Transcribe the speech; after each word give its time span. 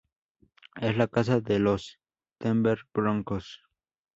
Es 0.77 0.97
la 0.97 1.05
casa 1.07 1.41
de 1.41 1.59
los 1.59 1.99
Denver 2.39 2.79
Broncos. 2.91 3.61